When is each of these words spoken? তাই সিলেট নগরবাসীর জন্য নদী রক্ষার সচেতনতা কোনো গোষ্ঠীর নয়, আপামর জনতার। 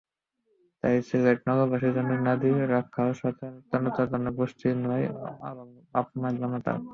তাই 0.83 0.95
সিলেট 1.07 1.39
নগরবাসীর 1.47 1.93
জন্য 1.97 2.11
নদী 2.27 2.51
রক্ষার 2.73 3.09
সচেতনতা 3.19 4.03
কোনো 4.11 4.29
গোষ্ঠীর 4.37 4.75
নয়, 4.85 5.05
আপামর 5.99 6.33
জনতার। 6.41 6.77